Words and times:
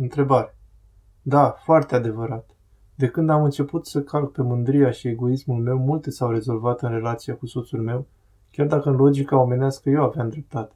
Întrebare. 0.00 0.56
Da, 1.22 1.50
foarte 1.50 1.94
adevărat. 1.94 2.50
De 2.94 3.08
când 3.08 3.30
am 3.30 3.44
început 3.44 3.86
să 3.86 4.02
calc 4.02 4.32
pe 4.32 4.42
mândria 4.42 4.90
și 4.90 5.08
egoismul 5.08 5.62
meu, 5.62 5.78
multe 5.78 6.10
s-au 6.10 6.30
rezolvat 6.30 6.82
în 6.82 6.90
relația 6.90 7.36
cu 7.36 7.46
soțul 7.46 7.82
meu, 7.82 8.06
chiar 8.50 8.66
dacă 8.66 8.88
în 8.88 8.96
logica 8.96 9.40
omenească 9.40 9.90
eu 9.90 10.02
aveam 10.02 10.28
dreptate. 10.28 10.74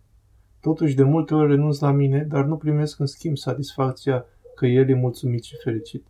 Totuși, 0.61 0.95
de 0.95 1.03
multe 1.03 1.35
ori 1.35 1.49
renunț 1.49 1.79
la 1.79 1.91
mine, 1.91 2.23
dar 2.23 2.45
nu 2.45 2.57
primesc 2.57 2.99
în 2.99 3.07
schimb 3.07 3.37
satisfacția 3.37 4.25
că 4.55 4.67
el 4.67 4.89
e 4.89 4.95
mulțumit 4.95 5.43
și 5.43 5.57
fericit. 5.63 6.07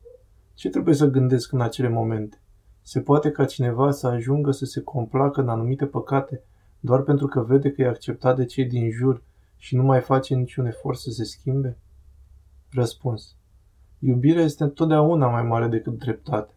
Ce 0.54 0.68
trebuie 0.68 0.94
să 0.94 1.06
gândesc 1.06 1.52
în 1.52 1.60
acele 1.60 1.88
momente? 1.88 2.40
Se 2.82 3.00
poate 3.00 3.30
ca 3.30 3.44
cineva 3.44 3.90
să 3.90 4.06
ajungă 4.06 4.50
să 4.50 4.64
se 4.64 4.80
complacă 4.80 5.40
în 5.40 5.48
anumite 5.48 5.86
păcate 5.86 6.42
doar 6.80 7.00
pentru 7.00 7.26
că 7.26 7.40
vede 7.40 7.72
că 7.72 7.82
e 7.82 7.86
acceptat 7.86 8.36
de 8.36 8.44
cei 8.44 8.64
din 8.64 8.90
jur 8.90 9.22
și 9.56 9.76
nu 9.76 9.82
mai 9.82 10.00
face 10.00 10.34
niciun 10.34 10.66
efort 10.66 10.98
să 10.98 11.10
se 11.10 11.24
schimbe? 11.24 11.78
Răspuns. 12.74 13.36
Iubirea 13.98 14.42
este 14.42 14.62
întotdeauna 14.62 15.28
mai 15.28 15.42
mare 15.42 15.68
decât 15.68 15.98
dreptate. 15.98 16.54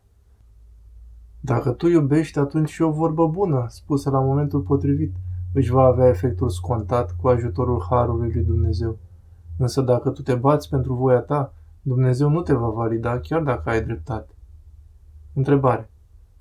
Dacă 1.39 1.71
tu 1.71 1.87
iubești, 1.87 2.39
atunci 2.39 2.69
și 2.69 2.81
o 2.81 2.91
vorbă 2.91 3.27
bună, 3.27 3.65
spusă 3.69 4.09
la 4.09 4.19
momentul 4.19 4.61
potrivit, 4.61 5.15
își 5.53 5.71
va 5.71 5.83
avea 5.83 6.07
efectul 6.07 6.49
scontat 6.49 7.15
cu 7.21 7.27
ajutorul 7.27 7.85
Harului 7.89 8.31
lui 8.33 8.43
Dumnezeu. 8.43 8.97
Însă 9.57 9.81
dacă 9.81 10.09
tu 10.09 10.21
te 10.21 10.35
bați 10.35 10.69
pentru 10.69 10.93
voia 10.93 11.19
ta, 11.19 11.53
Dumnezeu 11.81 12.29
nu 12.29 12.41
te 12.41 12.53
va 12.53 12.69
valida 12.69 13.19
chiar 13.19 13.41
dacă 13.41 13.69
ai 13.69 13.83
dreptate. 13.83 14.33
Întrebare. 15.33 15.89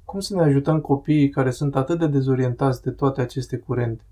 Cum 0.04 0.20
să 0.20 0.34
ne 0.34 0.43
ajutăm 0.43 0.80
copiii 0.80 1.29
care 1.29 1.51
sunt 1.51 1.77
atât 1.77 1.98
de 1.98 2.06
dezorientați 2.06 2.82
de 2.82 2.90
toate 2.90 3.20
aceste 3.20 3.56
curente? 3.56 4.02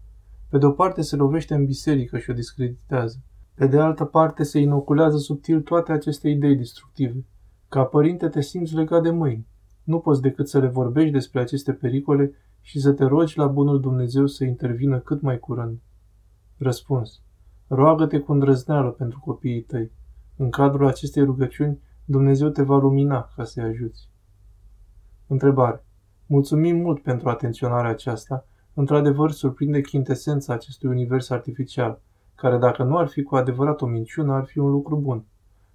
Pe 0.49 0.59
de 0.59 0.67
o 0.67 0.71
parte 0.71 1.03
se 1.03 1.17
lovește 1.17 1.55
în 1.55 1.65
biserică 1.65 2.19
și 2.19 2.31
o 2.31 2.35
discreditează. 2.35 3.19
Pe 3.55 3.67
de 3.67 3.79
altă 3.79 4.05
parte 4.05 4.43
se 4.43 4.59
inoculează 4.59 5.17
subtil 5.17 5.61
toate 5.61 5.93
aceste 5.93 6.29
idei 6.29 6.57
destructive. 6.57 7.25
Ca 7.69 7.85
părinte 7.85 8.29
te 8.29 8.41
simți 8.41 8.75
legat 8.75 9.03
de 9.03 9.11
mâini. 9.11 9.47
Nu 9.85 9.99
poți 9.99 10.21
decât 10.21 10.49
să 10.49 10.59
le 10.59 10.67
vorbești 10.67 11.11
despre 11.11 11.41
aceste 11.41 11.73
pericole 11.73 12.33
și 12.61 12.81
să 12.81 12.93
te 12.93 13.05
rogi 13.05 13.39
la 13.39 13.47
bunul 13.47 13.81
Dumnezeu 13.81 14.27
să 14.27 14.45
intervină 14.45 14.99
cât 14.99 15.21
mai 15.21 15.39
curând. 15.39 15.79
Răspuns. 16.57 17.23
Roagă-te 17.67 18.19
cu 18.19 18.33
îndrăzneală 18.33 18.91
pentru 18.91 19.21
copiii 19.21 19.63
tăi. 19.63 19.91
În 20.37 20.51
cadrul 20.51 20.87
acestei 20.87 21.25
rugăciuni, 21.25 21.79
Dumnezeu 22.05 22.49
te 22.49 22.63
va 22.63 22.77
lumina 22.77 23.31
ca 23.37 23.45
să-i 23.45 23.63
ajuți. 23.63 24.09
Întrebare. 25.27 25.85
Mulțumim 26.27 26.77
mult 26.77 27.03
pentru 27.03 27.29
atenționarea 27.29 27.91
aceasta. 27.91 28.47
Într-adevăr, 28.75 29.31
surprinde 29.31 29.81
chintesența 29.81 30.53
acestui 30.53 30.89
univers 30.89 31.31
artificial, 31.31 32.01
care 32.35 32.59
dacă 32.59 32.83
nu 32.83 32.97
ar 32.97 33.07
fi 33.07 33.23
cu 33.23 33.37
adevărat 33.37 33.81
o 33.81 33.87
minciună, 33.87 34.33
ar 34.33 34.45
fi 34.45 34.59
un 34.59 34.71
lucru 34.71 34.97
bun. 34.97 35.25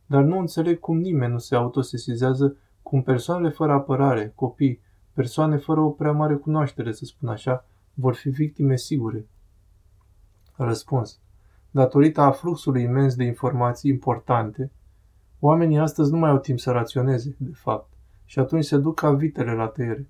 Dar 0.06 0.24
nu 0.24 0.40
înțeleg 0.40 0.80
cum 0.80 0.98
nimeni 0.98 1.32
nu 1.32 1.38
se 1.38 1.56
autosesizează 1.56 2.58
cum 2.82 3.02
persoanele 3.02 3.50
fără 3.50 3.72
apărare, 3.72 4.32
copii, 4.36 4.82
persoane 5.14 5.58
fără 5.58 5.80
o 5.80 5.90
prea 5.90 6.12
mare 6.12 6.36
cunoaștere, 6.36 6.92
să 6.92 7.06
spun 7.06 7.30
așa, 7.30 7.66
vor 7.94 8.16
fi 8.16 8.30
victime 8.30 8.76
sigure. 8.76 9.28
Răspuns. 10.56 11.20
Datorită 11.72 12.22
afluxului 12.22 12.84
imens 12.84 13.16
de 13.16 13.24
informații 13.24 13.92
importante, 13.92 14.72
oamenii 15.40 15.78
astăzi 15.78 16.12
nu 16.12 16.18
mai 16.18 16.30
au 16.30 16.38
timp 16.38 16.60
să 16.60 16.72
raționeze, 16.72 17.36
de 17.38 17.52
fapt, 17.54 17.94
și 18.26 18.40
atunci 18.40 18.66
se 18.66 18.78
duc 18.78 19.00
ca 19.00 19.12
vitele 19.12 19.54
la 19.54 19.68
tăiere. 19.68 20.08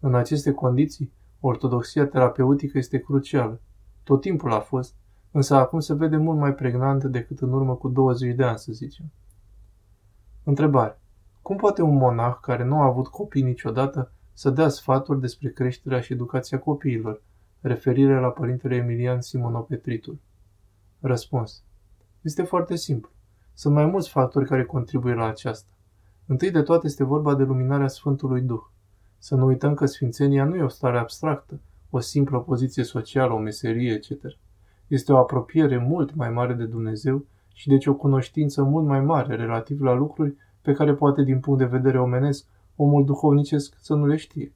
În 0.00 0.14
aceste 0.14 0.52
condiții, 0.52 1.12
ortodoxia 1.40 2.06
terapeutică 2.06 2.78
este 2.78 2.98
crucială. 2.98 3.60
Tot 4.04 4.20
timpul 4.20 4.52
a 4.52 4.60
fost, 4.60 4.94
însă 5.30 5.54
acum 5.54 5.80
se 5.80 5.94
vede 5.94 6.16
mult 6.16 6.38
mai 6.38 6.54
pregnantă 6.54 7.08
decât 7.08 7.40
în 7.40 7.52
urmă 7.52 7.74
cu 7.74 7.88
20 7.88 8.34
de 8.34 8.44
ani, 8.44 8.58
să 8.58 8.72
zicem. 8.72 9.10
Întrebare. 10.44 11.00
Cum 11.42 11.56
poate 11.56 11.82
un 11.82 11.96
monah 11.96 12.36
care 12.40 12.64
nu 12.64 12.80
a 12.80 12.84
avut 12.84 13.06
copii 13.06 13.42
niciodată 13.42 14.12
să 14.32 14.50
dea 14.50 14.68
sfaturi 14.68 15.20
despre 15.20 15.50
creșterea 15.50 16.00
și 16.00 16.12
educația 16.12 16.58
copiilor, 16.58 17.22
referire 17.60 18.20
la 18.20 18.28
părintele 18.28 18.74
Emilian 18.74 19.20
Simonopetritul? 19.20 20.18
Răspuns. 21.00 21.62
Este 22.20 22.42
foarte 22.42 22.76
simplu. 22.76 23.10
Sunt 23.54 23.74
mai 23.74 23.86
mulți 23.86 24.10
factori 24.10 24.46
care 24.46 24.64
contribuie 24.64 25.14
la 25.14 25.26
aceasta. 25.26 25.70
Întâi 26.26 26.50
de 26.50 26.62
toate 26.62 26.86
este 26.86 27.04
vorba 27.04 27.34
de 27.34 27.42
luminarea 27.42 27.88
Sfântului 27.88 28.40
Duh. 28.40 28.62
Să 29.18 29.34
nu 29.34 29.46
uităm 29.46 29.74
că 29.74 29.86
sfințenia 29.86 30.44
nu 30.44 30.56
e 30.56 30.62
o 30.62 30.68
stare 30.68 30.98
abstractă, 30.98 31.60
o 31.90 32.00
simplă 32.00 32.40
poziție 32.40 32.82
socială, 32.82 33.32
o 33.32 33.38
meserie, 33.38 33.92
etc. 33.92 34.38
Este 34.90 35.12
o 35.12 35.16
apropiere 35.16 35.78
mult 35.78 36.14
mai 36.14 36.30
mare 36.30 36.52
de 36.52 36.64
Dumnezeu 36.64 37.24
și 37.52 37.68
deci 37.68 37.86
o 37.86 37.94
cunoștință 37.94 38.62
mult 38.62 38.86
mai 38.86 39.00
mare 39.00 39.34
relativ 39.36 39.80
la 39.80 39.92
lucruri 39.92 40.34
pe 40.62 40.72
care 40.72 40.94
poate 40.94 41.22
din 41.22 41.40
punct 41.40 41.58
de 41.58 41.64
vedere 41.64 42.00
omenesc 42.00 42.46
omul 42.76 43.04
duhovnicesc 43.04 43.74
să 43.78 43.94
nu 43.94 44.06
le 44.06 44.16
știe. 44.16 44.52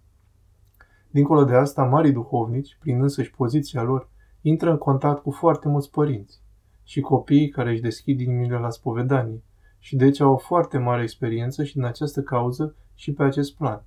Dincolo 1.11 1.45
de 1.45 1.55
asta, 1.55 1.85
marii 1.85 2.13
duhovnici, 2.13 2.77
prin 2.81 3.03
însăși 3.03 3.31
poziția 3.31 3.83
lor, 3.83 4.09
intră 4.41 4.71
în 4.71 4.79
contact 4.79 5.23
cu 5.23 5.31
foarte 5.31 5.69
mulți 5.69 5.91
părinți 5.91 6.41
și 6.83 7.01
copiii 7.01 7.49
care 7.49 7.71
își 7.71 7.81
deschid 7.81 8.21
inimile 8.21 8.59
la 8.59 8.71
spovedanie 8.71 9.43
și 9.79 9.97
deci 9.97 10.21
au 10.21 10.33
o 10.33 10.37
foarte 10.37 10.79
mare 10.79 11.03
experiență 11.03 11.65
și 11.65 11.75
din 11.75 11.85
această 11.85 12.23
cauză 12.23 12.75
și 12.95 13.13
pe 13.13 13.23
acest 13.23 13.57
plan. 13.57 13.83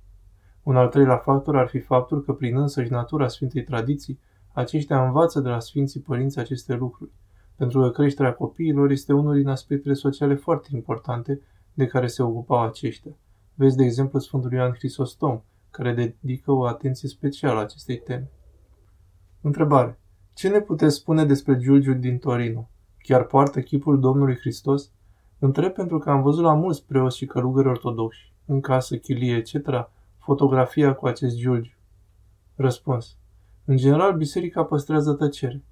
Un 0.62 0.76
al 0.76 0.88
treilea 0.88 1.16
factor 1.16 1.56
ar 1.56 1.68
fi 1.68 1.78
faptul 1.78 2.22
că 2.22 2.32
prin 2.32 2.56
însăși 2.56 2.90
natura 2.90 3.28
Sfintei 3.28 3.62
Tradiții, 3.64 4.18
aceștia 4.58 5.04
învață 5.04 5.40
de 5.40 5.48
la 5.48 5.60
Sfinții 5.60 6.00
Părinți 6.00 6.38
aceste 6.38 6.74
lucruri, 6.74 7.10
pentru 7.56 7.80
că 7.80 7.90
creșterea 7.90 8.34
copiilor 8.34 8.90
este 8.90 9.12
unul 9.12 9.34
din 9.34 9.48
aspectele 9.48 9.94
sociale 9.94 10.34
foarte 10.34 10.68
importante 10.72 11.40
de 11.74 11.86
care 11.86 12.06
se 12.06 12.22
ocupau 12.22 12.62
aceștia. 12.62 13.12
Vezi, 13.54 13.76
de 13.76 13.84
exemplu, 13.84 14.18
Sfântul 14.18 14.52
Ioan 14.52 14.72
Hristostom, 14.72 15.40
care 15.70 15.94
dedică 15.94 16.52
o 16.52 16.64
atenție 16.64 17.08
specială 17.08 17.60
acestei 17.60 17.98
teme. 17.98 18.30
Întrebare. 19.40 19.98
Ce 20.34 20.48
ne 20.48 20.60
puteți 20.60 20.94
spune 20.94 21.24
despre 21.24 21.56
Giulgiu 21.56 21.92
din 21.92 22.18
Torino? 22.18 22.68
Chiar 22.98 23.24
poartă 23.24 23.60
chipul 23.60 24.00
Domnului 24.00 24.36
Hristos? 24.36 24.90
Întreb 25.38 25.72
pentru 25.72 25.98
că 25.98 26.10
am 26.10 26.22
văzut 26.22 26.44
la 26.44 26.54
mulți 26.54 26.86
preoți 26.86 27.16
și 27.16 27.26
călugări 27.26 27.68
ortodoxi, 27.68 28.32
în 28.46 28.60
casă, 28.60 28.96
chilie, 28.96 29.36
etc., 29.36 29.54
fotografia 30.18 30.94
cu 30.94 31.06
acest 31.06 31.36
Giulgiu. 31.36 31.76
Răspuns. 32.54 33.16
În 33.70 33.76
general, 33.76 34.16
biserica 34.16 34.64
păstrează 34.64 35.12
tăcere. 35.12 35.64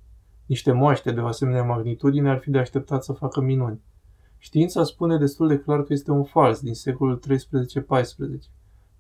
Niște 0.47 0.73
moaște 0.73 1.13
de 1.13 1.21
o 1.21 1.27
asemenea 1.27 1.63
magnitudine 1.63 2.31
ar 2.31 2.39
fi 2.39 2.51
de 2.51 2.59
așteptat 2.59 3.05
să 3.05 3.13
facă 3.13 3.41
minuni. 3.41 3.81
Știința 4.39 4.85
spune 4.85 5.17
destul 5.19 5.49
de 5.49 5.59
clar 5.59 5.83
că 5.83 5.93
este 5.93 6.11
un 6.11 6.25
fals 6.25 6.61
din 6.61 6.75
secolul 6.75 7.21
13-14. 7.29 8.51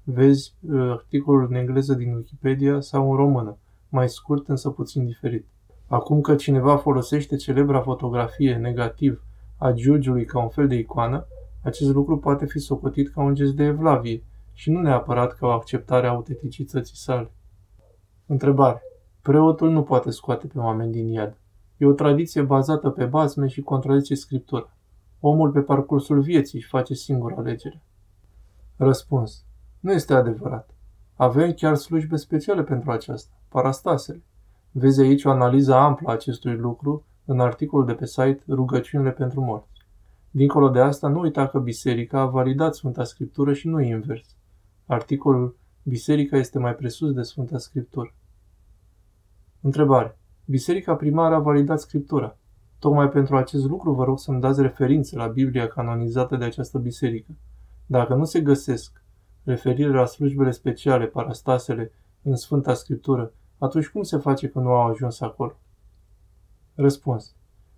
Vezi 0.02 0.54
uh, 0.60 0.90
articolul 0.90 1.46
în 1.50 1.54
engleză 1.54 1.94
din 1.94 2.14
Wikipedia 2.14 2.80
sau 2.80 3.10
în 3.10 3.16
română, 3.16 3.58
mai 3.88 4.08
scurt 4.08 4.48
însă 4.48 4.70
puțin 4.70 5.04
diferit. 5.04 5.46
Acum 5.86 6.20
că 6.20 6.34
cineva 6.34 6.76
folosește 6.76 7.36
celebra 7.36 7.80
fotografie 7.80 8.54
negativ 8.54 9.22
a 9.56 9.70
Giurgiului 9.70 10.24
ca 10.24 10.42
un 10.42 10.48
fel 10.48 10.68
de 10.68 10.74
icoană, 10.74 11.26
acest 11.62 11.90
lucru 11.90 12.18
poate 12.18 12.46
fi 12.46 12.58
socotit 12.58 13.12
ca 13.12 13.22
un 13.22 13.34
gest 13.34 13.52
de 13.54 13.64
evlavie 13.64 14.22
și 14.52 14.70
nu 14.70 14.80
neapărat 14.80 15.36
ca 15.36 15.46
o 15.46 15.50
acceptare 15.50 16.06
a 16.06 16.10
autenticității 16.10 16.96
sale. 16.96 17.30
Întrebare. 18.28 18.82
Preotul 19.22 19.70
nu 19.70 19.82
poate 19.82 20.10
scoate 20.10 20.46
pe 20.46 20.58
oameni 20.58 20.92
din 20.92 21.08
iad. 21.08 21.36
E 21.76 21.86
o 21.86 21.92
tradiție 21.92 22.42
bazată 22.42 22.90
pe 22.90 23.04
bazme 23.04 23.46
și 23.46 23.62
contrazice 23.62 24.14
scriptura. 24.14 24.70
Omul 25.20 25.50
pe 25.50 25.60
parcursul 25.60 26.20
vieții 26.20 26.58
își 26.58 26.68
face 26.68 26.94
singur 26.94 27.32
alegere. 27.36 27.82
Răspuns. 28.76 29.44
Nu 29.80 29.92
este 29.92 30.14
adevărat. 30.14 30.70
Avem 31.16 31.52
chiar 31.52 31.74
slujbe 31.74 32.16
speciale 32.16 32.62
pentru 32.62 32.90
aceasta, 32.90 33.34
parastasele. 33.48 34.22
Vezi 34.70 35.00
aici 35.00 35.24
o 35.24 35.30
analiză 35.30 35.74
amplă 35.74 36.08
a 36.08 36.12
acestui 36.12 36.56
lucru 36.56 37.04
în 37.24 37.40
articolul 37.40 37.86
de 37.86 37.94
pe 37.94 38.06
site 38.06 38.42
Rugăciunile 38.48 39.10
pentru 39.10 39.40
morți. 39.40 39.86
Dincolo 40.30 40.68
de 40.68 40.80
asta, 40.80 41.08
nu 41.08 41.20
uita 41.20 41.46
că 41.46 41.58
biserica 41.58 42.20
a 42.20 42.26
validat 42.26 42.74
Sfânta 42.74 43.04
Scriptură 43.04 43.52
și 43.52 43.68
nu 43.68 43.80
invers. 43.80 44.36
Articolul 44.86 45.56
Biserica 45.88 46.36
este 46.36 46.58
mai 46.58 46.74
presus 46.74 47.12
de 47.12 47.22
Sfânta 47.22 47.58
Scriptură. 47.58 48.14
Întrebare. 49.60 50.18
Biserica 50.44 50.94
primară 50.94 51.34
a 51.34 51.38
validat 51.38 51.80
Scriptura. 51.80 52.36
Tocmai 52.78 53.08
pentru 53.08 53.36
acest 53.36 53.64
lucru 53.64 53.92
vă 53.92 54.04
rog 54.04 54.18
să-mi 54.18 54.40
dați 54.40 54.60
referințe 54.60 55.16
la 55.16 55.26
Biblia 55.26 55.68
canonizată 55.68 56.36
de 56.36 56.44
această 56.44 56.78
biserică. 56.78 57.30
Dacă 57.86 58.14
nu 58.14 58.24
se 58.24 58.40
găsesc 58.40 59.02
referire 59.44 59.92
la 59.92 60.06
slujbele 60.06 60.50
speciale, 60.50 61.06
parastasele, 61.06 61.92
în 62.22 62.36
Sfânta 62.36 62.74
Scriptură, 62.74 63.32
atunci 63.58 63.88
cum 63.88 64.02
se 64.02 64.16
face 64.16 64.48
că 64.48 64.58
nu 64.58 64.70
au 64.70 64.90
ajuns 64.90 65.20
acolo? 65.20 65.58
Răspuns. 66.74 67.34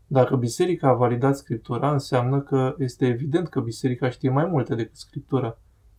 Dacă 0.07 0.37
biserica 0.37 0.89
a 0.89 0.95
validat 0.95 1.37
Scriptura, 1.37 1.93
înseamnă 1.93 2.41
că 2.41 2.75
este 2.79 3.07
evident 3.07 3.49
că 3.49 3.61
biserica 3.61 4.11
știe 4.11 4.31
mai 4.31 4.47
multe 4.47 4.75
decât 4.75 4.97
Scriptura. 4.97 5.59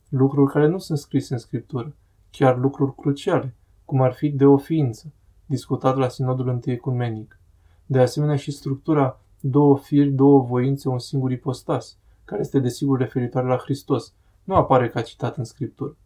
Lucruri 0.10 0.52
care 0.52 0.68
nu 0.68 0.78
sunt 0.78 0.98
scrise 0.98 1.34
în 1.34 1.40
Scriptură, 1.40 1.96
chiar 2.32 2.58
lucruri 2.58 2.96
cruciale, 2.96 3.56
cum 3.86 4.02
ar 4.02 4.14
fi 4.14 4.30
de 4.30 4.46
o 4.46 4.58
ființă, 4.58 5.14
discutat 5.50 5.98
la 5.98 6.10
Sinodul 6.10 6.48
întâi 6.48 6.74
ecumenic. 6.74 7.40
De 7.86 8.00
asemenea 8.00 8.36
și 8.36 8.52
structura 8.52 9.20
două 9.40 9.78
firi, 9.78 10.10
două 10.10 10.42
voințe, 10.42 10.90
un 10.90 11.00
singur 11.00 11.32
ipostas, 11.32 11.98
care 12.26 12.42
este 12.42 12.60
desigur 12.60 13.00
referitoare 13.00 13.48
la 13.48 13.58
Hristos, 13.58 14.14
nu 14.44 14.56
apare 14.56 14.90
ca 14.90 15.02
citat 15.02 15.38
în 15.38 15.44
Scriptură. 15.44 15.98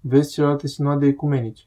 Vezi 0.00 0.32
celelalte 0.32 0.66
sinoade 0.66 1.06
ecumenice. 1.06 1.64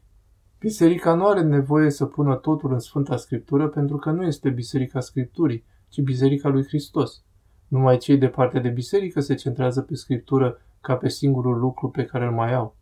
Biserica 0.59 1.13
nu 1.13 1.27
are 1.27 1.41
nevoie 1.41 1.89
să 1.89 2.05
pună 2.05 2.35
totul 2.35 2.73
în 2.73 2.79
Sfânta 2.79 3.17
Scriptură 3.17 3.67
pentru 3.67 3.97
că 3.97 4.11
nu 4.11 4.23
este 4.23 4.49
Biserica 4.49 4.99
Scripturii, 4.99 5.63
ci 5.89 6.01
Biserica 6.01 6.49
lui 6.49 6.65
Hristos. 6.65 7.23
Numai 7.67 7.97
cei 7.97 8.17
de 8.17 8.27
parte 8.27 8.59
de 8.59 8.69
biserică 8.69 9.19
se 9.19 9.33
centrează 9.33 9.81
pe 9.81 9.95
Scriptură 9.95 10.57
ca 10.81 10.95
pe 10.95 11.09
singurul 11.09 11.59
lucru 11.59 11.89
pe 11.89 12.05
care 12.05 12.25
îl 12.25 12.31
mai 12.31 12.53
au. 12.53 12.75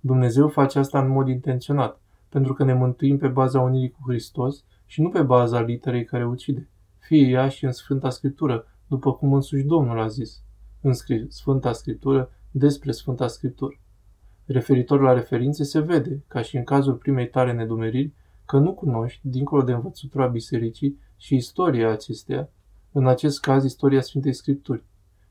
Dumnezeu 0.00 0.48
face 0.48 0.78
asta 0.78 1.00
în 1.00 1.08
mod 1.08 1.28
intenționat, 1.28 2.00
pentru 2.28 2.52
că 2.52 2.64
ne 2.64 2.74
mântuim 2.74 3.18
pe 3.18 3.28
baza 3.28 3.60
unirii 3.60 3.90
cu 3.90 4.10
Hristos 4.10 4.64
și 4.86 5.02
nu 5.02 5.08
pe 5.08 5.22
baza 5.22 5.60
literei 5.60 6.04
care 6.04 6.26
ucide. 6.26 6.68
Fie 6.98 7.28
ea 7.28 7.48
și 7.48 7.64
în 7.64 7.72
Sfânta 7.72 8.10
Scriptură, 8.10 8.66
după 8.86 9.12
cum 9.12 9.32
însuși 9.32 9.64
Domnul 9.64 10.00
a 10.00 10.06
zis 10.06 10.42
în 10.80 10.92
Sfânta 11.28 11.72
Scriptură 11.72 12.30
despre 12.50 12.92
Sfânta 12.92 13.26
Scriptură. 13.26 13.80
Referitor 14.44 15.00
la 15.00 15.12
referințe 15.12 15.64
se 15.64 15.80
vede, 15.80 16.24
ca 16.28 16.42
și 16.42 16.56
în 16.56 16.64
cazul 16.64 16.94
primei 16.94 17.28
tale 17.28 17.52
nedumeriri, 17.52 18.12
că 18.44 18.58
nu 18.58 18.74
cunoști, 18.74 19.20
dincolo 19.28 19.62
de 19.62 19.72
învățătura 19.72 20.26
bisericii 20.26 20.98
și 21.16 21.34
istoria 21.34 21.90
acesteia, 21.90 22.48
în 22.92 23.06
acest 23.06 23.40
caz 23.40 23.64
istoria 23.64 24.00
Sfintei 24.00 24.32
Scripturi. 24.32 24.84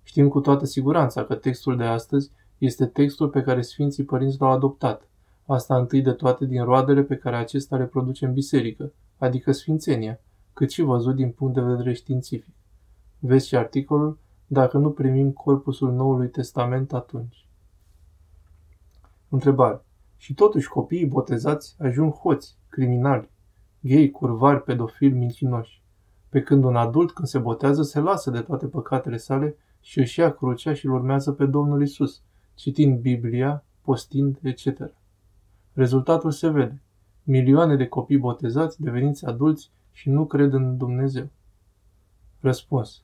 Știm 0.03 0.27
cu 0.27 0.39
toată 0.39 0.65
siguranța 0.65 1.23
că 1.23 1.35
textul 1.35 1.77
de 1.77 1.83
astăzi 1.83 2.31
este 2.57 2.85
textul 2.85 3.29
pe 3.29 3.41
care 3.41 3.61
Sfinții 3.61 4.03
Părinți 4.03 4.37
l-au 4.39 4.51
adoptat, 4.51 5.09
asta 5.53 5.77
întâi 5.77 6.01
de 6.01 6.11
toate 6.11 6.45
din 6.45 6.63
roadele 6.63 7.03
pe 7.03 7.15
care 7.15 7.35
acesta 7.35 7.77
le 7.77 7.85
produce 7.85 8.25
în 8.25 8.33
biserică, 8.33 8.91
adică 9.17 9.51
Sfințenia, 9.51 10.19
cât 10.53 10.71
și 10.71 10.81
văzut 10.81 11.15
din 11.15 11.31
punct 11.31 11.53
de 11.53 11.61
vedere 11.61 11.93
științific. 11.93 12.53
Vezi 13.19 13.47
și 13.47 13.55
articolul 13.55 14.17
Dacă 14.47 14.77
nu 14.77 14.91
primim 14.91 15.31
corpusul 15.31 15.93
Noului 15.93 16.29
Testament 16.29 16.93
atunci. 16.93 17.47
Întrebare. 19.29 19.81
Și 20.17 20.33
totuși 20.33 20.69
copiii 20.69 21.05
botezați 21.05 21.75
ajung 21.79 22.13
hoți, 22.13 22.57
criminali, 22.69 23.29
gay, 23.79 24.09
curvari, 24.09 24.63
pedofili, 24.63 25.17
mincinoși. 25.17 25.81
Pe 26.29 26.41
când 26.41 26.63
un 26.63 26.75
adult, 26.75 27.11
când 27.11 27.27
se 27.27 27.39
botează, 27.39 27.81
se 27.81 27.99
lasă 27.99 28.29
de 28.29 28.41
toate 28.41 28.67
păcatele 28.67 29.17
sale 29.17 29.55
și 29.81 29.99
își 29.99 30.19
ia 30.19 30.33
crucea 30.33 30.73
și 30.73 30.85
îl 30.85 30.93
urmează 30.93 31.31
pe 31.31 31.45
Domnul 31.45 31.81
Isus, 31.81 32.21
citind 32.53 32.99
Biblia, 32.99 33.63
postind, 33.81 34.39
etc. 34.41 34.65
Rezultatul 35.77 36.31
se 36.31 36.49
vede. 36.49 36.81
Milioane 37.23 37.75
de 37.75 37.87
copii 37.87 38.17
botezați, 38.17 38.81
deveniți 38.81 39.25
adulți 39.25 39.71
și 39.91 40.09
nu 40.09 40.25
cred 40.25 40.53
în 40.53 40.77
Dumnezeu. 40.77 41.29
Răspuns. 42.39 43.03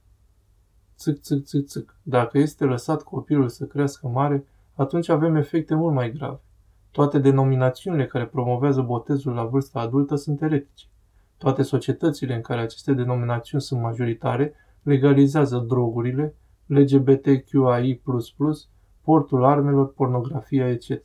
Țic, 0.97 1.21
țic, 1.21 1.43
țic, 1.43 1.67
țic. 1.67 1.97
Dacă 2.03 2.37
este 2.37 2.65
lăsat 2.65 3.03
copilul 3.03 3.49
să 3.49 3.65
crească 3.65 4.07
mare, 4.07 4.45
atunci 4.75 5.09
avem 5.09 5.35
efecte 5.35 5.75
mult 5.75 5.93
mai 5.93 6.11
grave. 6.11 6.39
Toate 6.91 7.19
denominațiunile 7.19 8.05
care 8.05 8.25
promovează 8.25 8.81
botezul 8.81 9.33
la 9.33 9.45
vârsta 9.45 9.79
adultă 9.79 10.15
sunt 10.15 10.41
eretice. 10.41 10.85
Toate 11.37 11.61
societățile 11.61 12.35
în 12.35 12.41
care 12.41 12.61
aceste 12.61 12.93
denominațiuni 12.93 13.63
sunt 13.63 13.81
majoritare 13.81 14.53
legalizează 14.83 15.57
drogurile, 15.57 16.35
LGBTQI++, 16.65 18.01
portul 19.01 19.43
armelor, 19.43 19.93
pornografia, 19.93 20.69
etc. 20.69 21.01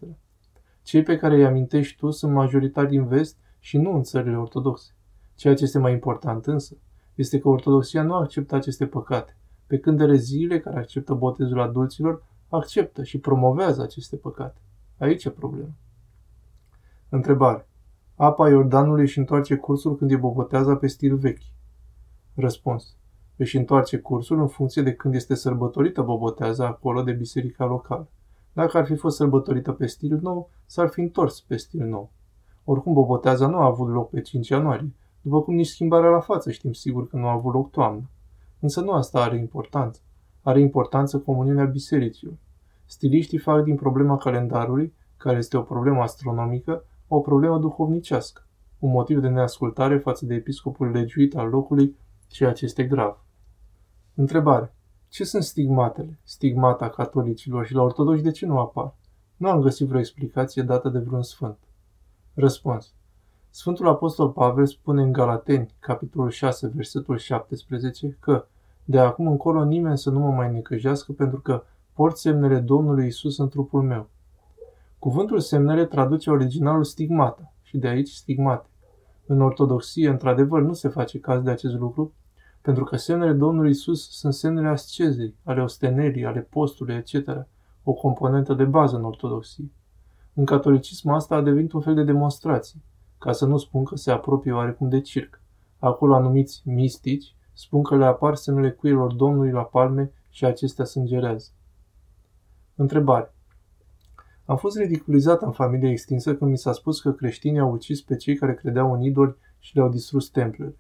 Cei 0.89 1.03
pe 1.03 1.17
care 1.17 1.35
îi 1.35 1.45
amintești 1.45 1.97
tu 1.97 2.11
sunt 2.11 2.33
majoritari 2.33 2.89
din 2.89 3.07
vest 3.07 3.37
și 3.59 3.79
nu 3.79 3.95
în 3.95 4.03
țările 4.03 4.37
ortodoxe. 4.37 4.91
Ceea 5.35 5.55
ce 5.55 5.65
este 5.65 5.79
mai 5.79 5.93
important 5.93 6.47
însă 6.47 6.77
este 7.15 7.39
că 7.39 7.49
ortodoxia 7.49 8.03
nu 8.03 8.15
acceptă 8.15 8.55
aceste 8.55 8.87
păcate, 8.87 9.37
pe 9.67 9.79
când 9.79 10.01
ereziile 10.01 10.61
care 10.61 10.79
acceptă 10.79 11.15
botezul 11.15 11.61
adulților 11.61 12.25
acceptă 12.49 13.03
și 13.03 13.19
promovează 13.19 13.83
aceste 13.83 14.17
păcate. 14.17 14.61
Aici 14.99 15.25
e 15.25 15.31
problema. 15.31 15.73
Întrebare. 17.09 17.69
Apa 18.15 18.49
Iordanului 18.49 19.03
își 19.03 19.19
întoarce 19.19 19.57
cursul 19.57 19.97
când 19.97 20.11
e 20.11 20.17
bobotează 20.17 20.75
pe 20.75 20.87
stil 20.87 21.17
vechi. 21.17 21.43
Răspuns. 22.35 22.97
Își 23.37 23.57
întoarce 23.57 23.99
cursul 23.99 24.41
în 24.41 24.49
funcție 24.49 24.83
de 24.83 24.95
când 24.95 25.15
este 25.15 25.35
sărbătorită 25.35 26.03
bobotează 26.03 26.65
acolo 26.65 27.03
de 27.03 27.13
biserica 27.13 27.65
locală. 27.65 28.09
Dacă 28.53 28.79
ar 28.79 28.87
fi 28.87 28.95
fost 28.95 29.17
sărbătorită 29.17 29.73
pe 29.73 29.87
stil 29.87 30.19
nou, 30.23 30.51
s-ar 30.67 30.89
fi 30.89 31.01
întors 31.01 31.41
pe 31.41 31.57
stil 31.57 31.87
nou. 31.87 32.11
Oricum, 32.65 32.93
boboteaza 32.93 33.47
nu 33.47 33.57
a 33.57 33.65
avut 33.65 33.89
loc 33.89 34.11
pe 34.11 34.21
5 34.21 34.49
ianuarie, 34.49 34.95
după 35.21 35.43
cum 35.43 35.55
nici 35.55 35.67
schimbarea 35.67 36.11
la 36.11 36.21
față 36.21 36.51
știm 36.51 36.73
sigur 36.73 37.09
că 37.09 37.17
nu 37.17 37.27
a 37.27 37.33
avut 37.33 37.53
loc 37.53 37.71
toamnă. 37.71 38.11
Însă 38.61 38.81
nu 38.81 38.91
asta 38.91 39.23
are 39.23 39.39
importanță. 39.39 40.01
Are 40.43 40.61
importanță 40.61 41.19
comuniunea 41.19 41.65
bisericilor. 41.65 42.35
Stiliștii 42.85 43.39
fac 43.39 43.65
din 43.65 43.77
problema 43.77 44.17
calendarului, 44.17 44.93
care 45.17 45.37
este 45.37 45.57
o 45.57 45.63
problemă 45.63 46.01
astronomică, 46.01 46.85
o 47.09 47.21
problemă 47.21 47.59
duhovnicească, 47.59 48.47
un 48.79 48.91
motiv 48.91 49.21
de 49.21 49.29
neascultare 49.29 49.99
față 49.99 50.27
de 50.27 50.35
episcopul 50.35 50.91
legiuit 50.91 51.37
al 51.37 51.49
locului, 51.49 51.97
ceea 52.29 52.53
ce 52.53 52.65
este 52.65 52.85
grav. 52.85 53.25
Întrebare. 54.15 54.75
Ce 55.09 55.25
sunt 55.25 55.43
stigmatele? 55.43 56.19
Stigmata 56.23 56.89
catolicilor 56.89 57.67
și 57.67 57.75
la 57.75 57.83
ortodoxi 57.83 58.23
de 58.23 58.31
ce 58.31 58.47
nu 58.47 58.59
apar? 58.59 58.95
Nu 59.37 59.49
am 59.49 59.61
găsit 59.61 59.87
vreo 59.87 60.01
explicație 60.01 60.63
dată 60.63 60.89
de 60.89 60.99
vreun 60.99 61.23
sfânt. 61.23 61.59
Răspuns. 62.35 62.93
Sfântul 63.51 63.89
Apostol 63.89 64.31
Pavel 64.31 64.67
spune 64.67 65.03
în 65.03 65.13
Galateni, 65.13 65.75
capitolul 65.79 66.31
6, 66.31 66.67
versetul 66.75 67.19
17, 67.19 68.17
că 68.21 68.47
de 68.85 68.99
acum 68.99 69.27
încolo 69.27 69.65
nimeni 69.65 69.99
să 69.99 70.11
nu 70.11 70.19
mă 70.19 70.31
mai 70.31 70.53
necăjească 70.53 71.13
pentru 71.13 71.41
că 71.41 71.63
port 71.93 72.17
semnele 72.17 72.61
Domnului 72.61 73.07
Isus 73.07 73.39
în 73.39 73.49
trupul 73.49 73.83
meu. 73.83 74.09
Cuvântul 74.99 75.41
semnele 75.41 75.85
traduce 75.85 76.31
originalul 76.31 76.85
stigmata 76.85 77.53
și 77.63 77.77
de 77.77 77.89
aici 77.89 78.09
stigmate. 78.09 78.69
În 79.27 79.41
ortodoxie, 79.41 80.09
într-adevăr, 80.09 80.63
nu 80.63 80.73
se 80.73 80.89
face 80.89 81.19
caz 81.19 81.43
de 81.43 81.51
acest 81.51 81.75
lucru, 81.75 82.13
pentru 82.69 82.87
că 82.87 82.97
semnele 82.97 83.33
Domnului 83.33 83.71
Isus 83.71 84.11
sunt 84.11 84.35
semnele 84.35 84.69
ascezei, 84.69 85.35
ale 85.45 85.63
ostenerii, 85.63 86.25
ale 86.25 86.41
postului, 86.41 86.95
etc., 86.95 87.29
o 87.83 87.93
componentă 87.93 88.55
de 88.55 88.65
bază 88.65 88.97
în 88.97 89.05
ortodoxie. 89.05 89.73
În 90.35 90.45
catolicism 90.45 91.09
asta 91.09 91.35
a 91.35 91.43
devenit 91.43 91.73
un 91.73 91.81
fel 91.81 91.95
de 91.95 92.03
demonstrație, 92.03 92.81
ca 93.19 93.33
să 93.33 93.47
nu 93.47 93.57
spun 93.57 93.85
că 93.85 93.97
se 93.97 94.11
apropie 94.11 94.53
oarecum 94.53 94.89
de 94.89 95.01
circ. 95.01 95.41
Acolo 95.79 96.15
anumiți 96.15 96.63
mistici 96.65 97.35
spun 97.53 97.83
că 97.83 97.97
le 97.97 98.05
apar 98.05 98.35
semnele 98.35 98.71
cuielor 98.71 99.13
Domnului 99.13 99.51
la 99.51 99.63
palme 99.63 100.13
și 100.31 100.45
acestea 100.45 100.85
sângerează. 100.85 101.51
Întrebare. 102.75 103.35
Am 104.45 104.57
fost 104.57 104.77
ridiculizat 104.77 105.43
în 105.43 105.53
familie 105.53 105.91
extinsă 105.91 106.35
când 106.35 106.51
mi 106.51 106.59
s-a 106.59 106.73
spus 106.73 107.01
că 107.01 107.13
creștinii 107.13 107.61
au 107.61 107.73
ucis 107.73 108.03
pe 108.03 108.17
cei 108.17 108.37
care 108.37 108.55
credeau 108.55 108.93
în 108.93 109.01
idoli 109.01 109.37
și 109.59 109.77
le-au 109.77 109.89
distrus 109.89 110.29
templele. 110.29 110.77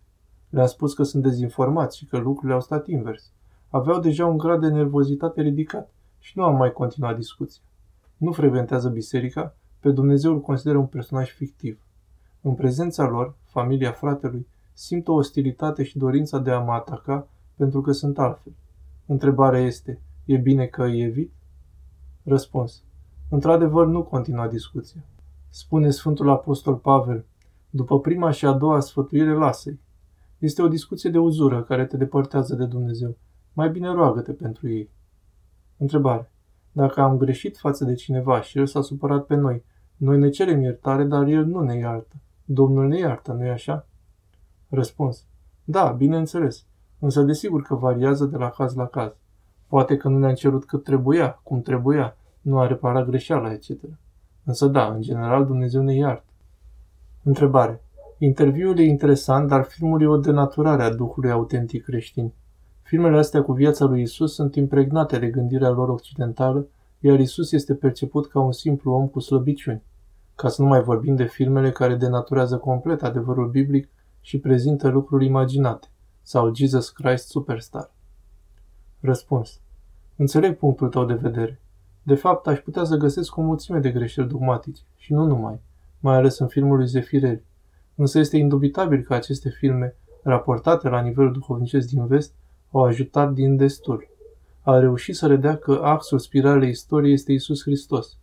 Le-am 0.49 0.67
spus 0.67 0.95
că 0.95 1.02
sunt 1.02 1.23
dezinformați 1.23 1.97
și 1.97 2.07
că 2.07 2.19
lucrurile 2.19 2.55
au 2.55 2.61
stat 2.61 2.87
invers. 2.87 3.33
Aveau 3.69 4.00
deja 4.00 4.26
un 4.26 4.37
grad 4.37 4.61
de 4.61 4.69
nervozitate 4.69 5.40
ridicat 5.40 5.90
și 6.19 6.38
nu 6.38 6.45
am 6.45 6.57
mai 6.57 6.73
continuat 6.73 7.17
discuția. 7.17 7.62
Nu 8.17 8.33
frecventează 8.33 8.88
biserica, 8.88 9.55
pe 9.81 9.90
Dumnezeu 9.90 10.33
îl 10.33 10.40
consideră 10.40 10.78
un 10.78 10.87
personaj 10.87 11.31
fictiv. 11.31 11.78
În 12.40 12.55
prezența 12.55 13.09
lor, 13.09 13.35
familia 13.45 13.93
fratelui, 13.93 14.47
simt 14.73 15.09
o 15.09 15.12
ostilitate 15.12 15.83
și 15.83 15.99
dorința 15.99 16.38
de 16.38 16.50
a 16.50 16.59
mă 16.59 16.73
ataca 16.73 17.28
pentru 17.57 17.81
că 17.81 17.93
sunt 17.93 18.19
altfel. 18.19 18.52
Întrebarea 19.07 19.61
este, 19.61 20.00
e 20.25 20.37
bine 20.37 20.67
că 20.67 20.85
îi 20.85 21.02
evit? 21.02 21.33
Răspuns. 22.23 22.83
Într-adevăr, 23.31 23.87
nu 23.87 24.02
continua 24.02 24.49
discuția. 24.49 25.05
Spune 25.49 25.90
Sfântul 25.90 26.28
Apostol 26.28 26.75
Pavel, 26.75 27.25
după 27.71 28.00
prima 28.00 28.31
și 28.31 28.47
a 28.47 28.52
doua 28.52 28.81
sfătuire, 28.81 29.35
lasă-i. 29.35 29.81
Este 30.38 30.62
o 30.62 30.68
discuție 30.68 31.11
de 31.11 31.18
uzură 31.18 31.62
care 31.62 31.87
te 31.87 31.97
depărtează 31.97 32.54
de 32.54 32.64
Dumnezeu. 32.64 33.16
Mai 33.52 33.71
bine 33.71 33.92
roagă-te 33.92 34.33
pentru 34.33 34.68
ei. 34.68 34.90
Întrebare. 35.76 36.30
Dacă 36.73 37.00
am 37.00 37.16
greșit 37.16 37.57
față 37.57 37.85
de 37.85 37.95
cineva 37.95 38.40
și 38.40 38.59
el 38.59 38.66
s-a 38.66 38.80
supărat 38.80 39.26
pe 39.26 39.35
noi, 39.35 39.64
noi 39.97 40.18
ne 40.18 40.28
cerem 40.28 40.62
iertare, 40.62 41.04
dar 41.04 41.26
el 41.26 41.45
nu 41.45 41.61
ne 41.61 41.76
iartă. 41.76 42.16
Domnul 42.45 42.88
ne 42.88 42.99
iartă, 42.99 43.33
nu-i 43.33 43.50
așa? 43.50 43.87
Răspuns. 44.68 45.25
Da, 45.64 45.90
bineînțeles. 45.90 46.64
Însă 46.99 47.23
desigur 47.23 47.62
că 47.62 47.75
variază 47.75 48.25
de 48.25 48.37
la 48.37 48.50
caz 48.50 48.75
la 48.75 48.87
caz. 48.87 49.12
Poate 49.66 49.97
că 49.97 50.09
nu 50.09 50.18
ne-a 50.18 50.35
cerut 50.35 50.64
cât 50.64 50.85
trebuia, 50.85 51.40
cum 51.42 51.62
trebuia, 51.62 52.16
nu 52.40 52.59
a 52.59 52.66
reparat 52.66 53.07
greșeala, 53.07 53.52
etc. 53.52 53.71
Însă 54.45 54.66
da, 54.66 54.87
în 54.87 55.00
general 55.00 55.47
Dumnezeu 55.47 55.83
ne 55.83 55.95
iartă. 55.95 56.33
Întrebare. 57.23 57.83
Interviul 58.20 58.78
e 58.78 58.84
interesant, 58.84 59.48
dar 59.48 59.64
filmul 59.64 60.02
e 60.02 60.06
o 60.06 60.16
denaturare 60.16 60.82
a 60.82 60.94
Duhului 60.94 61.30
autentic 61.30 61.84
creștin. 61.84 62.32
Filmele 62.82 63.18
astea 63.18 63.42
cu 63.42 63.52
viața 63.52 63.84
lui 63.84 64.02
Isus 64.02 64.34
sunt 64.34 64.54
impregnate 64.54 65.18
de 65.18 65.26
gândirea 65.26 65.70
lor 65.70 65.88
occidentală, 65.88 66.66
iar 67.00 67.20
Isus 67.20 67.52
este 67.52 67.75
perceput 67.75 68.28
ca 68.28 68.40
un 68.40 68.52
simplu 68.52 68.92
om 68.92 69.08
cu 69.08 69.20
slăbiciuni. 69.20 69.82
Ca 70.34 70.48
să 70.48 70.62
nu 70.62 70.68
mai 70.68 70.82
vorbim 70.82 71.16
de 71.16 71.25
filmele 71.25 71.70
care 71.70 71.94
denaturează 71.94 72.56
complet 72.56 73.02
adevărul 73.02 73.48
biblic 73.48 73.88
și 74.20 74.38
prezintă 74.38 74.88
lucruri 74.88 75.26
imaginate, 75.26 75.88
sau 76.22 76.54
Jesus 76.54 76.90
Christ 76.90 77.28
Superstar. 77.28 77.90
Răspuns. 79.00 79.60
Înțeleg 80.16 80.56
punctul 80.56 80.88
tău 80.88 81.04
de 81.04 81.14
vedere. 81.14 81.60
De 82.02 82.14
fapt, 82.14 82.46
aș 82.46 82.58
putea 82.58 82.84
să 82.84 82.96
găsesc 82.96 83.37
o 83.37 83.42
mulțime 83.42 83.78
de 83.78 83.90
greșeli 83.90 84.28
dogmatice, 84.28 84.82
și 84.96 85.12
nu 85.12 85.25
numai, 85.25 85.60
mai 86.00 86.16
ales 86.16 86.38
în 86.38 86.46
filmul 86.46 86.76
lui 86.76 86.87
Zefirelli. 86.87 87.46
Însă 88.00 88.19
este 88.19 88.37
indubitabil 88.37 89.02
că 89.02 89.14
aceste 89.14 89.49
filme, 89.49 89.95
raportate 90.23 90.88
la 90.88 91.00
nivelul 91.00 91.33
duhovnicesc 91.33 91.88
din 91.88 92.07
vest, 92.07 92.33
au 92.71 92.85
ajutat 92.85 93.33
din 93.33 93.57
destul. 93.57 94.09
A 94.62 94.78
reușit 94.78 95.17
să 95.17 95.26
redea 95.26 95.57
că 95.57 95.81
axul 95.83 96.19
spiralei 96.19 96.69
istoriei 96.69 97.12
este 97.12 97.33
Isus 97.33 97.62
Hristos. 97.62 98.17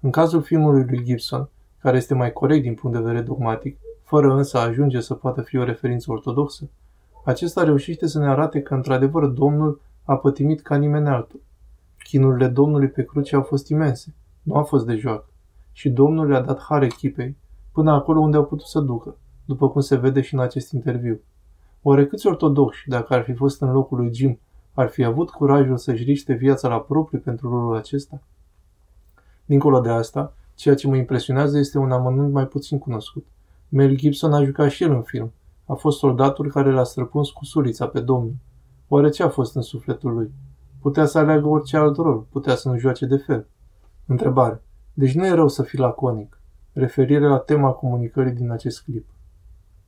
În 0.00 0.10
cazul 0.10 0.42
filmului 0.42 0.84
lui 0.84 1.04
Gibson, 1.04 1.48
care 1.78 1.96
este 1.96 2.14
mai 2.14 2.32
corect 2.32 2.62
din 2.62 2.74
punct 2.74 2.96
de 2.96 3.02
vedere 3.02 3.24
dogmatic, 3.24 3.78
fără 4.02 4.34
însă 4.34 4.58
a 4.58 4.66
ajunge 4.66 5.00
să 5.00 5.14
poată 5.14 5.40
fi 5.40 5.56
o 5.56 5.64
referință 5.64 6.10
ortodoxă, 6.10 6.68
acesta 7.24 7.64
reușește 7.64 8.06
să 8.06 8.18
ne 8.18 8.28
arate 8.28 8.62
că 8.62 8.74
într-adevăr 8.74 9.26
Domnul 9.26 9.80
a 10.04 10.16
pătimit 10.16 10.60
ca 10.62 10.76
nimeni 10.76 11.08
altul. 11.08 11.40
Chinurile 12.02 12.48
Domnului 12.48 12.88
pe 12.88 13.04
cruce 13.04 13.34
au 13.34 13.42
fost 13.42 13.68
imense, 13.68 14.14
nu 14.42 14.54
a 14.54 14.62
fost 14.62 14.86
de 14.86 14.96
joacă. 14.96 15.28
Și 15.72 15.88
Domnul 15.88 16.28
le-a 16.28 16.40
dat 16.40 16.60
har 16.60 16.82
echipei, 16.82 17.36
până 17.72 17.92
acolo 17.92 18.20
unde 18.20 18.36
au 18.36 18.44
putut 18.44 18.66
să 18.66 18.80
ducă, 18.80 19.16
după 19.44 19.68
cum 19.68 19.80
se 19.80 19.96
vede 19.96 20.20
și 20.20 20.34
în 20.34 20.40
acest 20.40 20.72
interviu. 20.72 21.20
Oare 21.82 22.06
câți 22.06 22.26
ortodoxi, 22.26 22.88
dacă 22.88 23.14
ar 23.14 23.22
fi 23.22 23.34
fost 23.34 23.60
în 23.60 23.72
locul 23.72 23.98
lui 23.98 24.14
Jim, 24.14 24.38
ar 24.74 24.88
fi 24.88 25.04
avut 25.04 25.30
curajul 25.30 25.76
să-și 25.76 26.04
riște 26.04 26.32
viața 26.32 26.68
la 26.68 26.80
propriu 26.80 27.18
pentru 27.18 27.50
rolul 27.50 27.76
acesta? 27.76 28.22
Dincolo 29.44 29.80
de 29.80 29.88
asta, 29.88 30.34
ceea 30.54 30.74
ce 30.74 30.88
mă 30.88 30.96
impresionează 30.96 31.58
este 31.58 31.78
un 31.78 31.92
amănunt 31.92 32.32
mai 32.32 32.46
puțin 32.46 32.78
cunoscut. 32.78 33.26
Mel 33.68 33.96
Gibson 33.96 34.32
a 34.32 34.44
jucat 34.44 34.70
și 34.70 34.82
el 34.82 34.90
în 34.90 35.02
film. 35.02 35.32
A 35.66 35.74
fost 35.74 35.98
soldatul 35.98 36.50
care 36.50 36.72
l-a 36.72 36.84
străpuns 36.84 37.30
cu 37.30 37.44
sulița 37.44 37.86
pe 37.86 38.00
domnul. 38.00 38.34
Oare 38.88 39.08
ce 39.08 39.22
a 39.22 39.28
fost 39.28 39.54
în 39.54 39.62
sufletul 39.62 40.12
lui? 40.12 40.32
Putea 40.80 41.06
să 41.06 41.18
aleagă 41.18 41.46
orice 41.46 41.76
alt 41.76 41.96
rol, 41.96 42.18
putea 42.18 42.54
să 42.54 42.68
nu 42.68 42.78
joace 42.78 43.06
de 43.06 43.16
fel. 43.16 43.46
Întrebare. 44.06 44.62
Deci 44.92 45.14
nu 45.14 45.26
e 45.26 45.30
rău 45.30 45.48
să 45.48 45.62
fii 45.62 45.78
laconic. 45.78 46.39
Referire 46.72 47.26
la 47.26 47.38
tema 47.38 47.72
comunicării 47.72 48.32
din 48.32 48.50
acest 48.50 48.82
clip. 48.82 49.06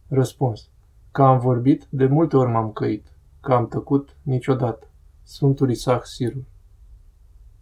Răspuns. 0.09 0.69
Că 1.11 1.23
am 1.23 1.39
vorbit, 1.39 1.87
de 1.91 2.07
multe 2.07 2.37
ori 2.37 2.51
m-am 2.51 2.73
căit. 2.73 3.07
Că 3.41 3.53
am 3.53 3.69
tăcut, 3.69 4.17
niciodată. 4.23 4.87
Sfântul 5.23 5.71
Isaac 5.71 6.07
Sirul 6.07 6.45